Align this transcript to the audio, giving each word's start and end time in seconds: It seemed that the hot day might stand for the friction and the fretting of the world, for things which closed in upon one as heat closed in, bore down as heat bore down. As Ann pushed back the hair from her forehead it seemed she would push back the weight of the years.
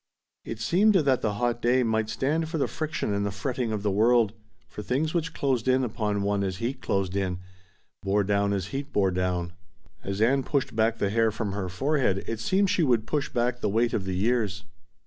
It 0.45 0.59
seemed 0.59 0.95
that 0.95 1.21
the 1.21 1.33
hot 1.33 1.61
day 1.61 1.83
might 1.83 2.09
stand 2.09 2.49
for 2.49 2.57
the 2.57 2.67
friction 2.67 3.13
and 3.13 3.23
the 3.23 3.29
fretting 3.29 3.71
of 3.71 3.83
the 3.83 3.91
world, 3.91 4.33
for 4.67 4.81
things 4.81 5.13
which 5.13 5.31
closed 5.31 5.67
in 5.67 5.83
upon 5.83 6.23
one 6.23 6.43
as 6.43 6.57
heat 6.57 6.81
closed 6.81 7.15
in, 7.15 7.37
bore 8.01 8.23
down 8.23 8.51
as 8.51 8.69
heat 8.69 8.91
bore 8.91 9.11
down. 9.11 9.53
As 10.03 10.19
Ann 10.19 10.41
pushed 10.41 10.75
back 10.75 10.97
the 10.97 11.11
hair 11.11 11.29
from 11.29 11.51
her 11.51 11.69
forehead 11.69 12.23
it 12.25 12.39
seemed 12.39 12.71
she 12.71 12.81
would 12.81 13.05
push 13.05 13.29
back 13.29 13.59
the 13.61 13.69
weight 13.69 13.93
of 13.93 14.05
the 14.05 14.15
years. 14.17 14.63